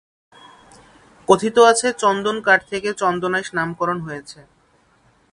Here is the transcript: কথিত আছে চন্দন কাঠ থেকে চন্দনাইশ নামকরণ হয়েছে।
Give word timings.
কথিত 1.27 1.57
আছে 1.71 1.87
চন্দন 2.01 2.37
কাঠ 2.47 2.59
থেকে 2.71 2.89
চন্দনাইশ 3.01 3.47
নামকরণ 3.57 3.97
হয়েছে। 4.07 4.39